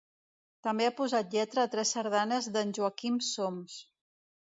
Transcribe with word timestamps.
També 0.67 0.85
ha 0.89 0.93
posat 1.01 1.35
lletra 1.37 1.61
a 1.69 1.69
tres 1.75 1.91
sardanes 1.97 2.47
d'en 2.55 2.73
Joaquim 2.79 3.21
Soms. 3.29 3.77